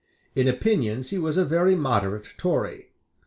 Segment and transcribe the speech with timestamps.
[0.33, 2.89] In opinions he was a very moderate Tory.